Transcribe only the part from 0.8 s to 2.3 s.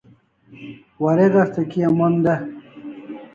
Warek asta kia mon